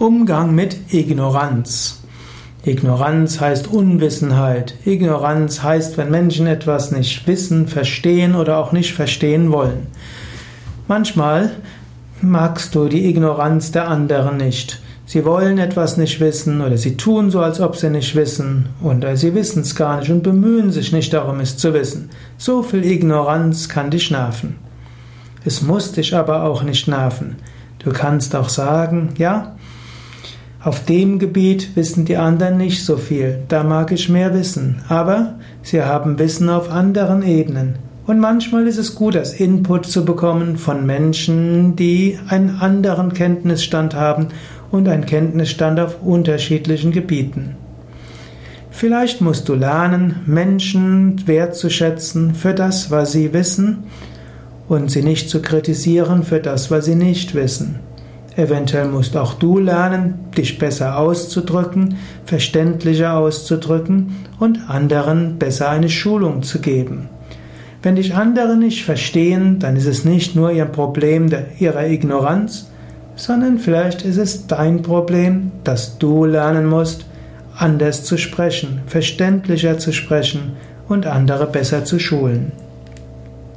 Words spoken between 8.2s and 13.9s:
oder auch nicht verstehen wollen. Manchmal magst du die Ignoranz der